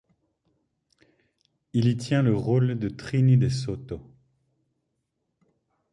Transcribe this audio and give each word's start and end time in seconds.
Il 1.73 1.87
y 1.87 1.95
tient 1.95 2.23
le 2.23 2.35
rôle 2.35 2.79
de 2.79 2.89
Trini 2.89 3.37
DeSoto. 3.37 4.01